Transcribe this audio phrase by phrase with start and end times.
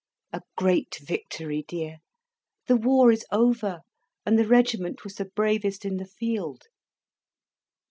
[0.33, 1.99] "A great victory, dear.
[2.65, 3.81] The war is over,
[4.25, 6.63] and the regiment was the bravest in the field."